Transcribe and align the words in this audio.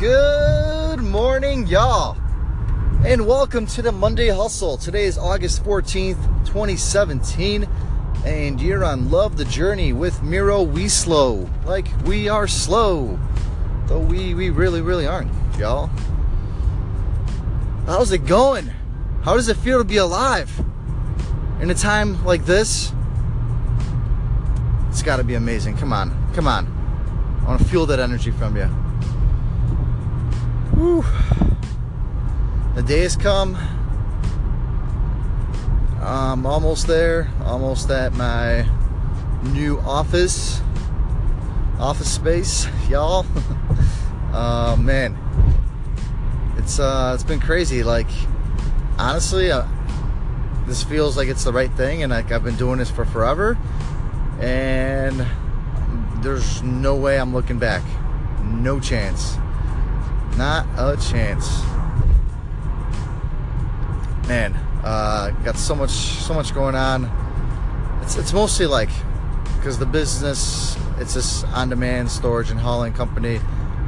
Good 0.00 1.02
morning, 1.02 1.66
y'all, 1.66 2.16
and 3.04 3.26
welcome 3.26 3.66
to 3.66 3.82
the 3.82 3.92
Monday 3.92 4.28
Hustle. 4.28 4.78
Today 4.78 5.04
is 5.04 5.18
August 5.18 5.62
14th, 5.62 6.16
2017, 6.46 7.68
and 8.24 8.58
you're 8.62 8.82
on 8.82 9.10
Love 9.10 9.36
the 9.36 9.44
Journey 9.44 9.92
with 9.92 10.22
Miro 10.22 10.62
We 10.62 10.88
Slow. 10.88 11.46
Like 11.66 11.86
we 12.06 12.30
are 12.30 12.48
slow, 12.48 13.20
though 13.88 13.98
we, 13.98 14.32
we 14.32 14.48
really, 14.48 14.80
really 14.80 15.06
aren't, 15.06 15.30
y'all. 15.58 15.88
How's 17.84 18.10
it 18.10 18.24
going? 18.24 18.70
How 19.20 19.34
does 19.34 19.50
it 19.50 19.58
feel 19.58 19.76
to 19.76 19.84
be 19.84 19.98
alive? 19.98 20.50
In 21.60 21.68
a 21.68 21.74
time 21.74 22.24
like 22.24 22.46
this, 22.46 22.90
it's 24.88 25.02
got 25.02 25.18
to 25.18 25.24
be 25.24 25.34
amazing. 25.34 25.76
Come 25.76 25.92
on, 25.92 26.32
come 26.32 26.48
on. 26.48 26.66
I 27.42 27.48
want 27.48 27.60
to 27.60 27.68
feel 27.68 27.84
that 27.84 28.00
energy 28.00 28.30
from 28.30 28.56
you. 28.56 28.70
Whew. 30.80 31.04
The 32.74 32.82
day 32.82 33.00
has 33.00 33.14
come. 33.14 33.54
I'm 36.00 36.46
almost 36.46 36.86
there, 36.86 37.30
almost 37.44 37.90
at 37.90 38.14
my 38.14 38.66
new 39.42 39.78
office, 39.80 40.62
office 41.78 42.10
space, 42.10 42.66
y'all. 42.88 43.26
uh, 44.32 44.74
man, 44.80 45.18
it's 46.56 46.78
uh, 46.78 47.12
it's 47.14 47.24
been 47.24 47.40
crazy. 47.40 47.82
Like, 47.82 48.08
honestly, 48.98 49.50
uh, 49.50 49.66
this 50.66 50.82
feels 50.82 51.14
like 51.14 51.28
it's 51.28 51.44
the 51.44 51.52
right 51.52 51.70
thing, 51.72 52.04
and 52.04 52.10
like 52.10 52.32
I've 52.32 52.42
been 52.42 52.56
doing 52.56 52.78
this 52.78 52.90
for 52.90 53.04
forever, 53.04 53.58
and 54.40 55.26
there's 56.24 56.62
no 56.62 56.96
way 56.96 57.20
I'm 57.20 57.34
looking 57.34 57.58
back. 57.58 57.82
No 58.42 58.80
chance. 58.80 59.36
Not 60.40 60.64
a 60.78 60.96
chance. 60.96 61.60
Man, 64.26 64.54
uh, 64.82 65.32
got 65.44 65.58
so 65.58 65.74
much, 65.74 65.90
so 65.90 66.32
much 66.32 66.54
going 66.54 66.74
on. 66.74 67.10
It's 68.00 68.16
it's 68.16 68.32
mostly 68.32 68.64
like 68.64 68.88
because 69.56 69.78
the 69.78 69.84
business, 69.84 70.78
it's 70.96 71.12
this 71.12 71.44
on-demand 71.44 72.10
storage 72.10 72.50
and 72.50 72.58
hauling 72.58 72.94
company. 72.94 73.38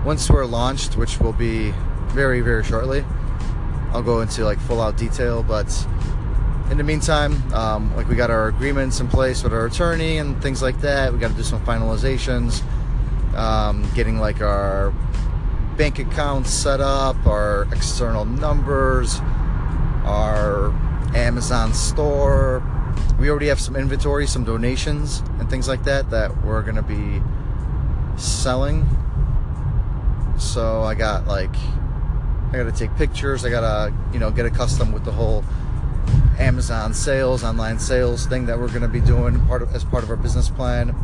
Once 0.05 0.28
we're 0.28 0.45
launched, 0.45 0.95
which 0.95 1.19
will 1.20 1.33
be 1.33 1.73
very, 2.08 2.42
very 2.42 2.62
shortly, 2.62 3.03
I'll 3.95 4.03
go 4.03 4.20
into 4.20 4.45
like 4.45 4.61
full-out 4.61 4.98
detail. 4.98 5.42
But 5.42 5.75
in 6.70 6.77
the 6.77 6.84
meantime, 6.84 7.50
um, 7.55 7.97
like 7.97 8.11
we 8.11 8.14
got 8.14 8.28
our 8.30 8.48
agreements 8.48 9.00
in 9.00 9.08
place 9.08 9.42
with 9.42 9.55
our 9.55 9.64
attorney 9.64 10.19
and 10.19 10.42
things 10.42 10.61
like 10.61 10.83
that. 10.83 11.14
We 11.14 11.19
got 11.19 11.30
to 11.30 11.34
do 11.34 11.45
some 11.45 11.64
finalizations, 11.64 12.62
um, 13.34 13.91
getting 13.95 14.19
like 14.19 14.42
our 14.42 14.92
bank 15.77 15.98
accounts 15.98 16.51
set 16.51 16.81
up, 16.81 17.27
our 17.27 17.67
external 17.73 18.25
numbers, 18.25 19.20
our 20.05 20.70
Amazon 21.14 21.73
store. 21.73 22.62
We 23.19 23.31
already 23.31 23.47
have 23.48 23.61
some 23.61 23.77
inventory, 23.77 24.27
some 24.27 24.45
donations, 24.45 25.20
and 25.39 25.48
things 25.48 25.69
like 25.69 25.84
that 25.84 26.11
that 26.11 26.45
we're 26.45 26.62
gonna 26.62 26.83
be 26.83 27.23
selling. 28.17 28.87
So 30.39 30.83
I 30.83 30.95
got 30.95 31.27
like, 31.27 31.55
I 32.51 32.57
gotta 32.57 32.73
take 32.73 32.95
pictures. 32.97 33.45
I 33.45 33.51
gotta, 33.51 33.95
you 34.12 34.19
know, 34.19 34.31
get 34.31 34.47
accustomed 34.47 34.92
with 34.92 35.05
the 35.05 35.12
whole 35.12 35.45
Amazon 36.39 36.95
sales, 36.95 37.45
online 37.45 37.79
sales 37.79 38.27
thing 38.27 38.47
that 38.47 38.59
we're 38.59 38.73
gonna 38.73 38.89
be 38.89 39.01
doing 39.01 39.45
part 39.47 39.62
of 39.62 39.75
as 39.75 39.84
part 39.84 40.03
of 40.03 40.11
our 40.11 40.17
business 40.17 40.48
plan. 40.48 40.95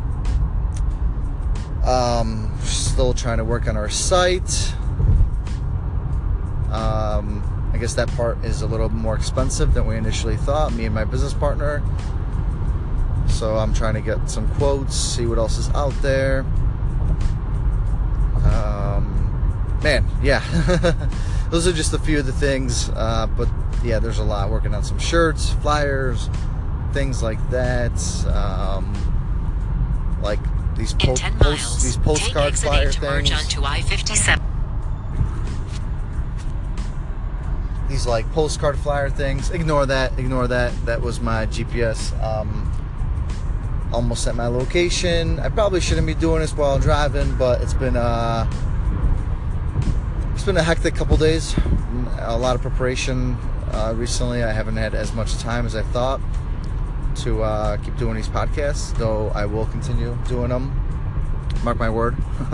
Um, 1.88 2.52
still 2.64 3.14
trying 3.14 3.38
to 3.38 3.44
work 3.44 3.66
on 3.66 3.78
our 3.78 3.88
site. 3.88 4.74
Um, 6.70 7.70
I 7.72 7.78
guess 7.78 7.94
that 7.94 8.08
part 8.08 8.44
is 8.44 8.60
a 8.60 8.66
little 8.66 8.90
more 8.90 9.16
expensive 9.16 9.72
than 9.72 9.86
we 9.86 9.96
initially 9.96 10.36
thought, 10.36 10.74
me 10.74 10.84
and 10.84 10.94
my 10.94 11.04
business 11.04 11.32
partner. 11.32 11.82
So 13.26 13.56
I'm 13.56 13.72
trying 13.72 13.94
to 13.94 14.02
get 14.02 14.28
some 14.28 14.46
quotes, 14.56 14.94
see 14.94 15.24
what 15.24 15.38
else 15.38 15.56
is 15.56 15.70
out 15.70 15.94
there. 16.02 16.40
Um, 18.52 19.78
man, 19.82 20.04
yeah. 20.22 20.40
Those 21.50 21.66
are 21.66 21.72
just 21.72 21.94
a 21.94 21.98
few 21.98 22.18
of 22.18 22.26
the 22.26 22.32
things. 22.32 22.90
Uh, 22.90 23.26
but 23.34 23.48
yeah, 23.82 23.98
there's 23.98 24.18
a 24.18 24.24
lot. 24.24 24.50
Working 24.50 24.74
on 24.74 24.84
some 24.84 24.98
shirts, 24.98 25.50
flyers, 25.62 26.28
things 26.92 27.22
like 27.22 27.38
that. 27.48 27.98
Um, 28.26 28.92
like 30.20 30.40
these 30.78 30.92
In 30.92 30.98
po- 30.98 31.14
10 31.16 31.32
post- 31.38 31.42
miles, 31.62 31.82
these 31.82 31.96
take 31.96 32.04
postcard 32.04 32.46
exit 32.46 32.68
flyer 32.68 32.88
8 32.88 32.92
to 32.92 33.00
merge 33.02 33.28
things. 33.30 33.42
onto 33.56 33.64
I-57. 33.64 34.40
these 37.88 38.06
like 38.06 38.30
postcard 38.32 38.78
flyer 38.78 39.10
things. 39.10 39.50
Ignore 39.50 39.86
that. 39.86 40.18
Ignore 40.18 40.46
that. 40.48 40.72
That 40.86 41.00
was 41.00 41.20
my 41.20 41.46
GPS. 41.46 42.12
Um, 42.22 42.70
almost 43.92 44.26
at 44.26 44.34
my 44.36 44.46
location. 44.46 45.40
I 45.40 45.48
probably 45.48 45.80
shouldn't 45.80 46.06
be 46.06 46.14
doing 46.14 46.40
this 46.40 46.52
while 46.54 46.78
driving, 46.78 47.34
but 47.36 47.62
it's 47.62 47.72
been 47.74 47.96
uh, 47.96 48.46
it's 50.34 50.44
been 50.44 50.58
a 50.58 50.62
hectic 50.62 50.94
couple 50.94 51.16
days. 51.16 51.54
A 52.20 52.36
lot 52.36 52.54
of 52.54 52.60
preparation 52.62 53.36
uh, 53.72 53.94
recently. 53.96 54.44
I 54.44 54.52
haven't 54.52 54.76
had 54.76 54.94
as 54.94 55.14
much 55.14 55.34
time 55.38 55.64
as 55.66 55.74
I 55.74 55.82
thought 55.82 56.20
to 57.24 57.42
uh, 57.42 57.76
keep 57.78 57.96
doing 57.96 58.16
these 58.16 58.28
podcasts, 58.28 58.96
though 58.96 59.28
I 59.34 59.46
will 59.46 59.66
continue 59.66 60.16
doing 60.28 60.48
them. 60.50 60.72
Mark 61.64 61.78
my 61.78 61.90
word. 61.90 62.16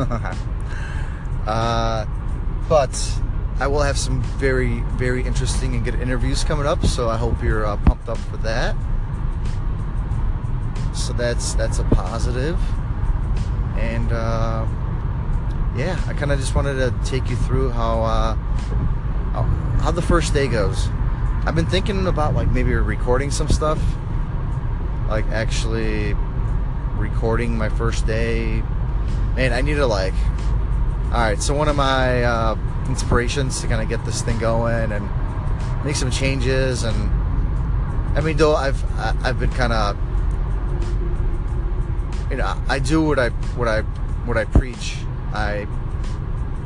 uh, 1.47 2.07
but 2.69 3.21
I 3.61 3.67
will 3.67 3.83
have 3.83 3.99
some 3.99 4.23
very, 4.23 4.81
very 4.97 5.23
interesting 5.23 5.75
and 5.75 5.85
good 5.85 5.95
interviews 5.97 6.43
coming 6.45 6.67
up. 6.67 6.85
So 6.87 7.09
I 7.09 7.17
hope 7.17 7.43
you're 7.43 7.67
uh, 7.67 7.77
pumped 7.79 8.09
up 8.09 8.19
for 8.19 8.37
that. 8.39 8.75
So 10.95 11.13
that's 11.13 11.55
that's 11.55 11.79
a 11.79 11.85
positive. 11.85 12.59
And 13.77 14.13
uh, 14.13 14.67
yeah, 15.77 16.01
I 16.07 16.15
kind 16.15 16.33
of 16.33 16.39
just 16.39 16.55
wanted 16.55 16.75
to 16.75 16.95
take 17.05 17.29
you 17.29 17.37
through 17.37 17.71
how, 17.71 18.03
uh, 18.03 18.35
how 19.33 19.43
how 19.81 19.91
the 19.91 20.03
first 20.03 20.33
day 20.33 20.49
goes. 20.49 20.89
I've 21.47 21.55
been 21.55 21.67
thinking 21.67 22.07
about 22.07 22.35
like 22.35 22.51
maybe 22.51 22.75
recording 22.75 23.31
some 23.31 23.49
stuff, 23.49 23.79
like 25.09 25.27
actually 25.27 26.15
recording 26.97 27.57
my 27.57 27.69
first 27.69 28.07
day. 28.07 28.63
Man, 29.37 29.53
I 29.53 29.61
need 29.61 29.75
to 29.75 29.87
like. 29.87 30.15
All 31.07 31.21
right, 31.21 31.41
so 31.41 31.55
one 31.55 31.69
of 31.69 31.77
my 31.77 32.25
uh, 32.25 32.57
inspirations 32.89 33.61
to 33.61 33.67
kind 33.67 33.83
of 33.83 33.89
get 33.89 34.05
this 34.05 34.23
thing 34.23 34.39
going 34.39 34.93
and 34.93 35.09
make 35.85 35.97
some 35.97 36.11
changes 36.11 36.83
and 36.83 37.11
I 38.17 38.23
mean 38.23 38.37
though 38.37 38.55
I've 38.55 38.83
I've 39.25 39.39
been 39.39 39.51
kind 39.51 39.73
of 39.73 39.99
you 42.31 42.37
know 42.37 42.59
I 42.69 42.79
do 42.79 43.03
what 43.03 43.19
I 43.19 43.29
what 43.29 43.69
I 43.69 43.83
what 44.25 44.39
I 44.39 44.45
preach 44.47 44.97
I 45.33 45.67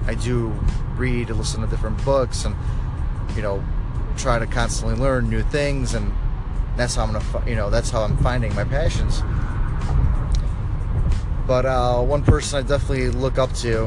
I 0.07 0.15
do 0.15 0.55
read 0.97 1.31
and 1.31 1.39
listen 1.39 1.61
to 1.63 1.67
different 1.67 2.03
books 2.05 2.45
and 2.45 2.55
you 3.35 3.43
know 3.43 3.65
try 4.17 4.39
to 4.39 4.47
constantly 4.47 4.97
learn 4.97 5.29
new 5.29 5.43
things 5.43 5.95
and 5.95 6.13
that's 6.79 6.95
how 6.95 7.05
I'm 7.05 7.13
gonna 7.13 7.49
you 7.49 7.57
know 7.57 7.69
that's 7.69 7.91
how 7.91 8.03
I'm 8.03 8.17
finding 8.19 8.55
my 8.55 8.65
passions 8.65 9.23
but 11.49 11.65
uh, 11.65 12.03
one 12.03 12.23
person 12.23 12.59
I 12.59 12.69
definitely 12.69 13.09
look 13.09 13.39
up 13.39 13.51
to 13.55 13.87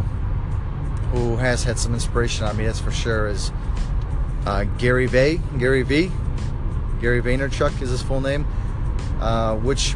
who 1.12 1.36
has 1.36 1.64
had 1.64 1.78
some 1.78 1.94
inspiration 1.94 2.44
on 2.46 2.58
me, 2.58 2.66
that's 2.66 2.80
for 2.80 2.92
sure, 2.92 3.28
is 3.28 3.52
uh, 4.48 4.64
Gary 4.80 5.06
Vay, 5.06 5.40
Gary 5.60 5.84
V. 5.84 6.12
Gary 7.02 7.22
Vaynerchuk 7.22 7.80
is 7.82 7.92
his 7.92 8.02
full 8.02 8.20
name. 8.20 8.48
Uh, 9.20 9.56
which 9.58 9.92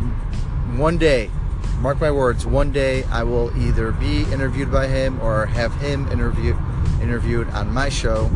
one 0.76 1.00
day, 1.00 1.32
mark 1.80 2.00
my 2.00 2.12
words, 2.12 2.46
one 2.46 2.72
day 2.72 3.04
I 3.06 3.24
will 3.24 3.52
either 3.58 3.92
be 3.92 4.24
interviewed 4.32 4.72
by 4.72 4.86
him 4.86 5.20
or 5.20 5.48
have 5.48 5.74
him 5.82 6.08
interview 6.12 6.56
interviewed 7.02 7.50
on 7.50 7.74
my 7.74 7.90
show. 7.90 8.30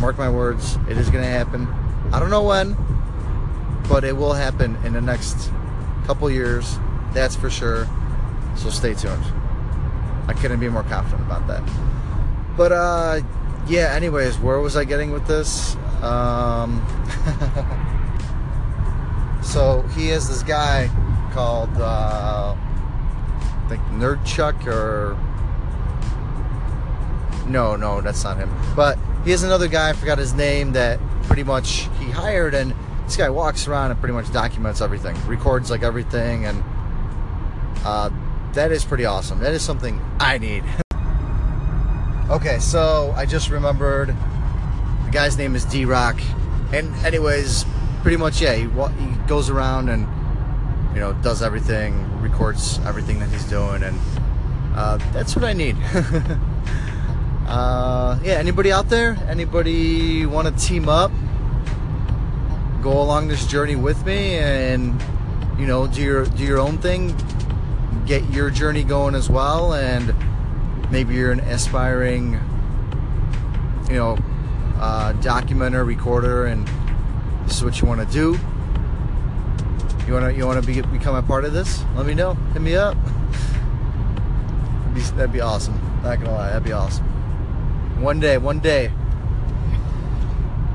Mark 0.00 0.18
my 0.18 0.28
words, 0.28 0.76
it 0.86 0.98
is 0.98 1.08
going 1.08 1.24
to 1.24 1.30
happen. 1.30 1.66
I 2.12 2.20
don't 2.20 2.30
know 2.30 2.42
when, 2.42 2.76
but 3.88 4.04
it 4.04 4.16
will 4.16 4.32
happen 4.32 4.76
in 4.84 4.92
the 4.92 5.00
next 5.00 5.50
couple 6.06 6.30
years. 6.30 6.78
That's 7.12 7.36
for 7.36 7.50
sure. 7.50 7.88
So 8.56 8.70
stay 8.70 8.94
tuned. 8.94 9.24
I 10.28 10.34
couldn't 10.34 10.60
be 10.60 10.68
more 10.68 10.84
confident 10.84 11.22
about 11.22 11.46
that. 11.48 11.62
But 12.56 12.72
uh, 12.72 13.20
yeah. 13.66 13.92
Anyways, 13.94 14.38
where 14.38 14.60
was 14.60 14.76
I 14.76 14.84
getting 14.84 15.10
with 15.10 15.26
this? 15.26 15.76
Um, 16.02 16.80
so 19.42 19.82
he 19.94 20.08
has 20.08 20.28
this 20.28 20.42
guy 20.42 20.90
called 21.32 21.70
uh, 21.76 22.54
I 22.56 23.68
think 23.68 23.82
Nerd 23.92 24.24
Chuck 24.26 24.66
or 24.66 25.16
no, 27.46 27.76
no, 27.76 28.00
that's 28.00 28.24
not 28.24 28.36
him. 28.36 28.50
But 28.74 28.98
he 29.24 29.30
has 29.30 29.42
another 29.42 29.68
guy. 29.68 29.90
I 29.90 29.92
forgot 29.92 30.18
his 30.18 30.32
name. 30.32 30.72
That 30.72 30.98
pretty 31.24 31.44
much 31.44 31.88
he 31.98 32.10
hired, 32.10 32.54
and 32.54 32.71
this 33.12 33.18
guy 33.18 33.28
walks 33.28 33.68
around 33.68 33.90
and 33.90 34.00
pretty 34.00 34.14
much 34.14 34.32
documents 34.32 34.80
everything, 34.80 35.14
records 35.26 35.70
like 35.70 35.82
everything, 35.82 36.46
and 36.46 36.64
uh, 37.84 38.08
that 38.54 38.72
is 38.72 38.86
pretty 38.86 39.04
awesome. 39.04 39.38
That 39.40 39.52
is 39.52 39.60
something 39.62 40.00
I 40.18 40.38
need. 40.38 40.64
Okay, 42.30 42.60
so 42.60 43.12
I 43.14 43.26
just 43.26 43.50
remembered 43.50 44.08
the 44.08 45.10
guy's 45.10 45.36
name 45.36 45.54
is 45.54 45.66
D 45.66 45.84
Rock, 45.84 46.18
and 46.72 46.94
anyways, 47.04 47.66
pretty 48.00 48.16
much 48.16 48.40
yeah, 48.40 48.54
he, 48.54 48.62
he 48.62 49.16
goes 49.26 49.50
around 49.50 49.90
and 49.90 50.08
you 50.94 51.00
know 51.00 51.12
does 51.14 51.42
everything, 51.42 52.22
records 52.22 52.78
everything 52.86 53.18
that 53.18 53.28
he's 53.28 53.44
doing, 53.44 53.82
and 53.82 53.98
uh, 54.74 54.96
that's 55.12 55.36
what 55.36 55.44
I 55.44 55.52
need. 55.52 55.76
uh, 57.46 58.18
yeah, 58.22 58.34
anybody 58.34 58.72
out 58.72 58.88
there? 58.88 59.18
Anybody 59.28 60.24
want 60.24 60.48
to 60.48 60.64
team 60.64 60.88
up? 60.88 61.12
Go 62.82 63.00
along 63.00 63.28
this 63.28 63.46
journey 63.46 63.76
with 63.76 64.04
me, 64.04 64.38
and 64.38 65.00
you 65.56 65.66
know 65.66 65.86
do 65.86 66.02
your 66.02 66.24
do 66.26 66.42
your 66.42 66.58
own 66.58 66.78
thing. 66.78 67.14
Get 68.06 68.28
your 68.30 68.50
journey 68.50 68.82
going 68.82 69.14
as 69.14 69.30
well, 69.30 69.72
and 69.72 70.12
maybe 70.90 71.14
you're 71.14 71.30
an 71.30 71.38
aspiring, 71.40 72.32
you 73.88 73.94
know, 73.94 74.18
uh, 74.80 75.12
documenter, 75.20 75.86
recorder, 75.86 76.46
and 76.46 76.66
this 77.44 77.58
is 77.58 77.64
what 77.64 77.80
you 77.80 77.86
want 77.86 78.00
to 78.00 78.12
do. 78.12 78.36
You 80.08 80.14
want 80.14 80.24
to 80.26 80.34
you 80.34 80.44
want 80.44 80.60
to 80.60 80.66
be, 80.66 80.80
become 80.80 81.14
a 81.14 81.22
part 81.22 81.44
of 81.44 81.52
this? 81.52 81.84
Let 81.94 82.04
me 82.04 82.14
know. 82.14 82.34
Hit 82.52 82.62
me 82.62 82.74
up. 82.74 82.96
That'd 84.82 84.94
be, 84.94 85.00
that'd 85.16 85.32
be 85.32 85.40
awesome. 85.40 85.80
Not 86.02 86.18
gonna 86.18 86.32
lie, 86.32 86.48
that'd 86.48 86.64
be 86.64 86.72
awesome. 86.72 87.06
One 88.02 88.18
day, 88.18 88.38
one 88.38 88.58
day. 88.58 88.90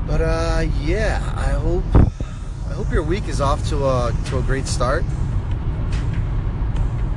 But 0.08 0.22
uh, 0.22 0.64
yeah, 0.80 1.22
I 1.36 1.50
hope 1.50 1.84
I 1.94 2.72
hope 2.72 2.90
your 2.90 3.02
week 3.02 3.28
is 3.28 3.42
off 3.42 3.68
to 3.68 3.84
a 3.84 4.16
to 4.30 4.38
a 4.38 4.42
great 4.42 4.66
start. 4.66 5.04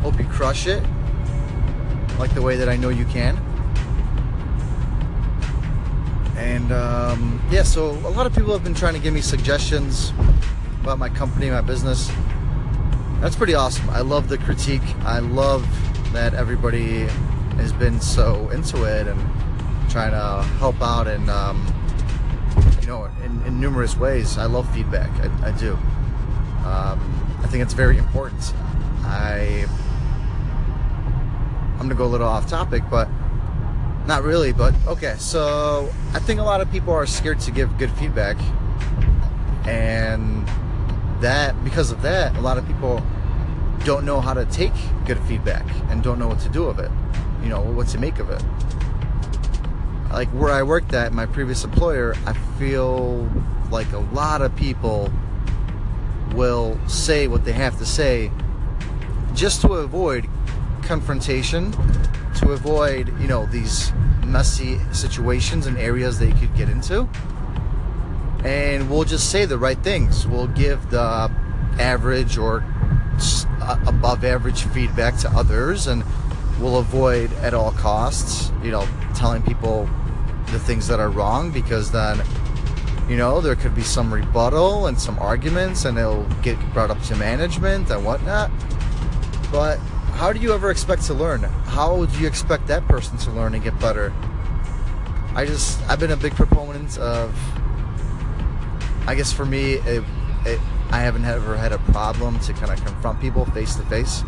Hope 0.01 0.19
you 0.19 0.25
crush 0.25 0.67
it 0.67 0.83
like 2.19 2.33
the 2.33 2.41
way 2.41 2.57
that 2.57 2.67
I 2.67 2.75
know 2.75 2.89
you 2.89 3.05
can. 3.05 3.37
And 6.35 6.73
um, 6.73 7.41
yeah, 7.49 7.63
so 7.63 7.91
a 7.91 8.11
lot 8.11 8.25
of 8.25 8.35
people 8.35 8.51
have 8.51 8.63
been 8.63 8.73
trying 8.73 8.95
to 8.95 8.99
give 8.99 9.13
me 9.13 9.21
suggestions 9.21 10.11
about 10.81 10.99
my 10.99 11.07
company, 11.07 11.49
my 11.49 11.61
business. 11.61 12.11
That's 13.21 13.37
pretty 13.37 13.53
awesome. 13.53 13.89
I 13.89 14.01
love 14.01 14.27
the 14.27 14.37
critique. 14.37 14.81
I 15.03 15.19
love 15.19 15.65
that 16.11 16.33
everybody 16.33 17.03
has 17.55 17.71
been 17.71 18.01
so 18.01 18.49
into 18.49 18.83
it 18.83 19.07
and 19.07 19.19
trying 19.89 20.11
to 20.11 20.43
help 20.57 20.81
out 20.81 21.07
and 21.07 21.29
um, 21.29 21.65
you 22.81 22.87
know 22.87 23.05
in, 23.23 23.41
in, 23.45 23.59
numerous 23.59 23.95
ways. 23.95 24.37
I 24.37 24.45
love 24.45 24.71
feedback. 24.73 25.09
I, 25.21 25.49
I 25.49 25.51
do. 25.51 25.73
Um, 26.65 27.39
I 27.43 27.47
think 27.47 27.63
it's 27.63 27.73
very 27.73 27.97
important. 27.97 28.53
I 29.03 29.65
I'm 31.73 31.87
gonna 31.87 31.95
go 31.95 32.05
a 32.05 32.07
little 32.07 32.27
off 32.27 32.47
topic, 32.49 32.83
but 32.89 33.07
not 34.07 34.23
really. 34.23 34.51
But 34.51 34.73
okay, 34.87 35.15
so 35.17 35.91
I 36.13 36.19
think 36.19 36.39
a 36.39 36.43
lot 36.43 36.61
of 36.61 36.71
people 36.71 36.93
are 36.93 37.05
scared 37.05 37.39
to 37.41 37.51
give 37.51 37.77
good 37.77 37.91
feedback, 37.91 38.37
and 39.65 40.47
that 41.21 41.63
because 41.63 41.91
of 41.91 42.01
that, 42.01 42.35
a 42.35 42.41
lot 42.41 42.57
of 42.57 42.65
people 42.67 43.01
don't 43.83 44.05
know 44.05 44.21
how 44.21 44.33
to 44.33 44.45
take 44.45 44.73
good 45.05 45.19
feedback 45.21 45.65
and 45.89 46.03
don't 46.03 46.19
know 46.19 46.27
what 46.27 46.39
to 46.39 46.49
do 46.49 46.65
with 46.65 46.79
it. 46.79 46.91
You 47.43 47.49
know 47.49 47.61
what 47.61 47.87
to 47.89 47.97
make 47.97 48.19
of 48.19 48.29
it. 48.29 48.43
Like 50.11 50.29
where 50.29 50.51
I 50.51 50.63
worked 50.63 50.93
at, 50.93 51.13
my 51.13 51.25
previous 51.25 51.63
employer, 51.63 52.15
I 52.25 52.33
feel 52.59 53.29
like 53.71 53.91
a 53.93 53.99
lot 53.99 54.41
of 54.41 54.55
people 54.55 55.11
will 56.33 56.79
say 56.87 57.27
what 57.27 57.45
they 57.45 57.53
have 57.53 57.77
to 57.79 57.85
say 57.85 58.31
just 59.33 59.61
to 59.61 59.73
avoid 59.73 60.27
confrontation 60.83 61.71
to 62.35 62.51
avoid, 62.51 63.07
you 63.19 63.27
know, 63.27 63.45
these 63.45 63.93
messy 64.25 64.79
situations 64.91 65.67
and 65.67 65.77
areas 65.77 66.21
you 66.21 66.33
could 66.33 66.55
get 66.55 66.69
into. 66.69 67.07
And 68.43 68.89
we'll 68.89 69.03
just 69.03 69.29
say 69.29 69.45
the 69.45 69.57
right 69.57 69.77
things. 69.77 70.27
We'll 70.27 70.47
give 70.47 70.89
the 70.89 71.31
average 71.79 72.37
or 72.37 72.63
above 73.85 74.25
average 74.25 74.63
feedback 74.63 75.17
to 75.17 75.29
others 75.29 75.87
and 75.87 76.03
we'll 76.61 76.77
avoid 76.77 77.33
at 77.35 77.53
all 77.53 77.71
costs, 77.71 78.51
you 78.63 78.71
know, 78.71 78.87
telling 79.15 79.41
people 79.41 79.89
the 80.47 80.59
things 80.59 80.87
that 80.87 80.99
are 80.99 81.09
wrong 81.09 81.51
because 81.51 81.91
then 81.91 82.21
you 83.07 83.15
know 83.15 83.41
there 83.41 83.55
could 83.55 83.73
be 83.73 83.81
some 83.81 84.13
rebuttal 84.13 84.87
and 84.87 84.99
some 84.99 85.17
arguments 85.19 85.85
and 85.85 85.97
it'll 85.97 86.25
get 86.41 86.57
brought 86.73 86.91
up 86.91 87.01
to 87.03 87.15
management 87.15 87.89
and 87.89 88.05
whatnot 88.05 88.51
but 89.51 89.79
how 90.13 90.31
do 90.31 90.39
you 90.39 90.53
ever 90.53 90.69
expect 90.69 91.03
to 91.03 91.13
learn? 91.13 91.41
How 91.41 91.95
would 91.95 92.13
you 92.15 92.27
expect 92.27 92.67
that 92.67 92.87
person 92.87 93.17
to 93.17 93.31
learn 93.31 93.53
and 93.53 93.63
get 93.63 93.77
better? 93.79 94.13
I 95.33 95.45
just, 95.45 95.81
I've 95.89 95.99
been 95.99 96.11
a 96.11 96.17
big 96.17 96.35
proponent 96.35 96.97
of, 96.99 97.35
I 99.07 99.15
guess 99.15 99.33
for 99.33 99.45
me, 99.45 99.73
it, 99.73 100.03
it, 100.45 100.59
I 100.91 100.99
haven't 100.99 101.25
ever 101.25 101.57
had 101.57 101.71
a 101.71 101.79
problem 101.79 102.39
to 102.41 102.53
kind 102.53 102.71
of 102.71 102.83
confront 102.85 103.19
people 103.19 103.45
face 103.45 103.75
to 103.75 103.83
face. 103.83 104.23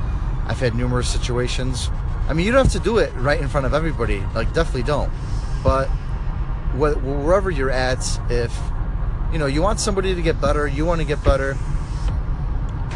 I've 0.47 0.59
had 0.59 0.75
numerous 0.75 1.07
situations. 1.07 1.89
I 2.27 2.33
mean, 2.33 2.45
you 2.45 2.51
don't 2.51 2.63
have 2.63 2.73
to 2.73 2.79
do 2.79 2.99
it 2.99 3.13
right 3.15 3.39
in 3.39 3.47
front 3.47 3.65
of 3.65 3.73
everybody. 3.73 4.23
Like, 4.33 4.53
definitely 4.53 4.83
don't. 4.83 5.11
But 5.63 5.87
wh- 6.73 7.01
wherever 7.03 7.51
you're 7.51 7.71
at, 7.71 8.05
if 8.29 8.57
you 9.31 9.39
know 9.39 9.45
you 9.45 9.61
want 9.61 9.79
somebody 9.79 10.13
to 10.15 10.21
get 10.21 10.39
better, 10.39 10.67
you 10.67 10.85
want 10.85 11.01
to 11.01 11.07
get 11.07 11.23
better, 11.23 11.57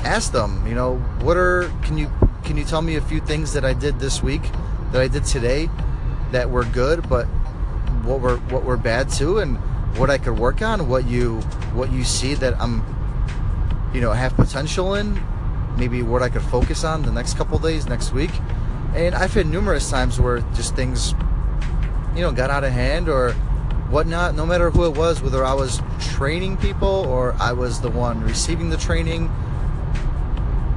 ask 0.03 0.31
them. 0.31 0.65
You 0.67 0.75
know, 0.75 0.97
what 1.21 1.37
are 1.37 1.71
can 1.83 1.97
you 1.97 2.11
can 2.43 2.57
you 2.57 2.63
tell 2.63 2.81
me 2.81 2.95
a 2.95 3.01
few 3.01 3.19
things 3.21 3.53
that 3.53 3.65
I 3.65 3.73
did 3.73 3.99
this 3.99 4.23
week, 4.23 4.43
that 4.91 5.01
I 5.01 5.07
did 5.07 5.25
today, 5.25 5.69
that 6.31 6.49
were 6.49 6.63
good, 6.65 7.07
but 7.09 7.25
what 8.03 8.21
were 8.21 8.37
what 8.37 8.63
were 8.63 8.77
bad 8.77 9.09
too, 9.09 9.39
and 9.39 9.57
what 9.97 10.09
I 10.09 10.17
could 10.17 10.37
work 10.37 10.61
on, 10.61 10.87
what 10.87 11.05
you 11.05 11.41
what 11.73 11.91
you 11.91 12.03
see 12.03 12.33
that 12.35 12.59
I'm, 12.61 12.83
you 13.93 14.01
know, 14.01 14.11
have 14.11 14.35
potential 14.35 14.95
in, 14.95 15.21
maybe 15.77 16.01
what 16.01 16.21
I 16.21 16.29
could 16.29 16.43
focus 16.43 16.83
on 16.83 17.03
the 17.03 17.11
next 17.11 17.35
couple 17.35 17.57
days, 17.59 17.87
next 17.87 18.13
week, 18.13 18.31
and 18.97 19.13
I've 19.13 19.31
had 19.31 19.45
numerous 19.45 19.89
times 19.91 20.19
where 20.19 20.39
just 20.55 20.75
things, 20.75 21.13
you 22.15 22.21
know, 22.21 22.31
got 22.31 22.49
out 22.49 22.63
of 22.63 22.71
hand 22.71 23.07
or 23.07 23.33
whatnot. 23.91 24.33
No 24.33 24.43
matter 24.43 24.71
who 24.71 24.85
it 24.85 24.97
was, 24.97 25.21
whether 25.21 25.45
I 25.45 25.53
was 25.53 25.81
training 25.99 26.57
people 26.57 26.87
or 26.87 27.35
I 27.39 27.53
was 27.53 27.79
the 27.79 27.91
one 27.91 28.21
receiving 28.23 28.71
the 28.71 28.77
training 28.77 29.31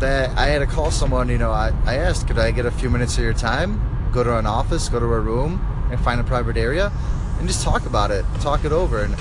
that 0.00 0.36
I 0.36 0.46
had 0.46 0.58
to 0.58 0.66
call 0.66 0.90
someone, 0.90 1.30
you 1.30 1.38
know, 1.38 1.50
I, 1.50 1.72
I 1.86 1.96
asked, 1.96 2.26
could 2.26 2.38
I 2.38 2.50
get 2.50 2.66
a 2.66 2.70
few 2.70 2.90
minutes 2.90 3.16
of 3.16 3.24
your 3.24 3.32
time? 3.32 3.80
Go 4.12 4.22
to 4.22 4.36
an 4.36 4.44
office, 4.44 4.90
go 4.90 5.00
to 5.00 5.06
a 5.06 5.20
room, 5.20 5.58
and 5.90 5.98
find 6.00 6.20
a 6.20 6.24
private 6.24 6.58
area, 6.58 6.92
and 7.38 7.48
just 7.48 7.64
talk 7.64 7.86
about 7.86 8.10
it, 8.10 8.26
talk 8.40 8.66
it 8.66 8.72
over. 8.72 9.02
And, 9.02 9.16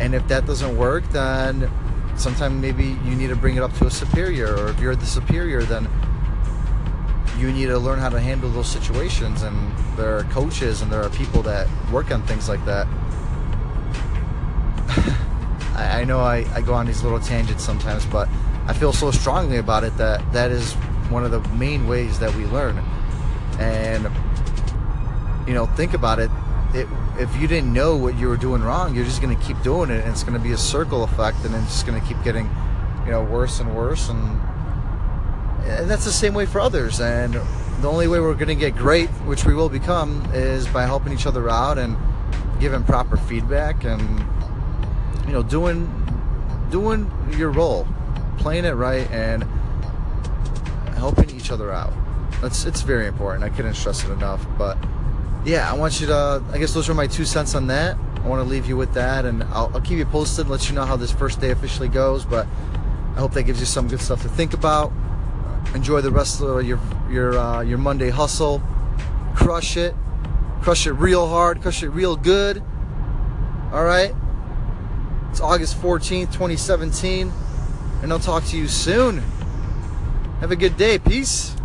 and 0.00 0.14
if 0.14 0.28
that 0.28 0.44
doesn't 0.44 0.76
work, 0.76 1.08
then 1.10 1.70
sometimes 2.16 2.60
maybe 2.60 2.84
you 2.84 3.14
need 3.14 3.28
to 3.28 3.36
bring 3.36 3.56
it 3.56 3.62
up 3.62 3.72
to 3.78 3.86
a 3.86 3.90
superior, 3.90 4.54
or 4.54 4.68
if 4.68 4.80
you're 4.80 4.96
the 4.96 5.06
superior, 5.06 5.62
then 5.62 5.88
you 7.38 7.52
need 7.52 7.66
to 7.66 7.78
learn 7.78 7.98
how 7.98 8.08
to 8.08 8.20
handle 8.20 8.50
those 8.50 8.68
situations. 8.68 9.42
And 9.42 9.72
there 9.96 10.16
are 10.16 10.24
coaches 10.24 10.82
and 10.82 10.90
there 10.90 11.02
are 11.02 11.10
people 11.10 11.42
that 11.42 11.68
work 11.92 12.10
on 12.10 12.22
things 12.22 12.48
like 12.48 12.64
that. 12.64 12.86
I, 15.76 16.00
I 16.00 16.04
know 16.04 16.20
I, 16.20 16.46
I 16.54 16.60
go 16.60 16.74
on 16.74 16.86
these 16.86 17.02
little 17.02 17.20
tangents 17.20 17.64
sometimes, 17.64 18.06
but 18.06 18.28
I 18.66 18.72
feel 18.72 18.92
so 18.92 19.10
strongly 19.10 19.58
about 19.58 19.84
it 19.84 19.96
that 19.98 20.32
that 20.32 20.50
is 20.50 20.72
one 21.10 21.24
of 21.24 21.30
the 21.30 21.40
main 21.54 21.86
ways 21.86 22.18
that 22.18 22.34
we 22.34 22.46
learn. 22.46 22.78
And 23.58 24.08
you 25.46 25.54
know, 25.54 25.66
think 25.66 25.94
about 25.94 26.18
it. 26.18 26.30
it 26.74 26.88
if 27.18 27.34
you 27.40 27.46
didn't 27.46 27.72
know 27.72 27.96
what 27.96 28.16
you 28.16 28.28
were 28.28 28.36
doing 28.36 28.62
wrong, 28.62 28.94
you're 28.94 29.04
just 29.04 29.22
going 29.22 29.36
to 29.36 29.42
keep 29.42 29.60
doing 29.62 29.90
it, 29.90 30.02
and 30.02 30.10
it's 30.10 30.22
going 30.22 30.36
to 30.36 30.42
be 30.42 30.52
a 30.52 30.58
circle 30.58 31.04
effect, 31.04 31.44
and 31.44 31.54
it's 31.54 31.66
just 31.66 31.86
going 31.86 32.00
to 32.00 32.06
keep 32.06 32.22
getting, 32.24 32.50
you 33.04 33.12
know, 33.12 33.22
worse 33.22 33.60
and 33.60 33.74
worse. 33.74 34.10
And, 34.10 34.40
and 35.66 35.90
that's 35.90 36.04
the 36.04 36.12
same 36.12 36.34
way 36.34 36.46
for 36.46 36.60
others. 36.60 37.00
And 37.00 37.34
the 37.80 37.88
only 37.88 38.08
way 38.08 38.20
we're 38.20 38.34
going 38.34 38.48
to 38.48 38.54
get 38.54 38.76
great, 38.76 39.08
which 39.26 39.44
we 39.44 39.54
will 39.54 39.68
become, 39.68 40.28
is 40.32 40.66
by 40.68 40.84
helping 40.84 41.12
each 41.12 41.26
other 41.26 41.48
out 41.50 41.78
and 41.78 41.96
giving 42.58 42.82
proper 42.84 43.16
feedback 43.16 43.84
and 43.84 44.00
you 45.26 45.32
know 45.32 45.42
doing 45.42 45.90
doing 46.70 47.10
your 47.36 47.50
role 47.50 47.86
playing 48.38 48.64
it 48.64 48.72
right 48.72 49.10
and 49.10 49.44
helping 50.96 51.30
each 51.30 51.50
other 51.50 51.72
out. 51.72 51.92
That's 52.40 52.64
it's 52.64 52.82
very 52.82 53.06
important. 53.06 53.44
I 53.44 53.48
couldn't 53.48 53.74
stress 53.74 54.04
it 54.04 54.10
enough. 54.10 54.46
But 54.58 54.78
yeah, 55.44 55.70
I 55.70 55.74
want 55.74 56.00
you 56.00 56.06
to. 56.08 56.42
I 56.52 56.58
guess 56.58 56.74
those 56.74 56.88
are 56.88 56.94
my 56.94 57.06
two 57.06 57.24
cents 57.24 57.54
on 57.54 57.66
that. 57.68 57.96
I 58.16 58.28
want 58.28 58.42
to 58.44 58.48
leave 58.48 58.66
you 58.66 58.76
with 58.76 58.92
that, 58.94 59.24
and 59.24 59.44
I'll, 59.44 59.70
I'll 59.74 59.80
keep 59.80 59.98
you 59.98 60.04
posted, 60.04 60.48
let 60.48 60.68
you 60.68 60.74
know 60.74 60.84
how 60.84 60.96
this 60.96 61.12
first 61.12 61.40
day 61.40 61.50
officially 61.50 61.88
goes. 61.88 62.24
But 62.24 62.46
I 63.14 63.20
hope 63.20 63.32
that 63.34 63.44
gives 63.44 63.60
you 63.60 63.66
some 63.66 63.88
good 63.88 64.00
stuff 64.00 64.22
to 64.22 64.28
think 64.28 64.52
about. 64.52 64.92
Enjoy 65.74 66.00
the 66.00 66.10
rest 66.10 66.40
of 66.40 66.64
your 66.64 66.78
your 67.10 67.38
uh, 67.38 67.60
your 67.62 67.78
Monday 67.78 68.10
hustle. 68.10 68.62
Crush 69.34 69.76
it, 69.76 69.94
crush 70.62 70.86
it 70.86 70.92
real 70.92 71.26
hard, 71.26 71.60
crush 71.62 71.82
it 71.82 71.90
real 71.90 72.16
good. 72.16 72.62
All 73.72 73.84
right. 73.84 74.14
It's 75.30 75.40
August 75.40 75.80
14th, 75.82 76.32
2017 76.32 77.30
and 78.02 78.12
I'll 78.12 78.18
talk 78.18 78.44
to 78.46 78.56
you 78.56 78.68
soon. 78.68 79.18
Have 80.40 80.52
a 80.52 80.56
good 80.56 80.76
day. 80.76 80.98
Peace. 80.98 81.55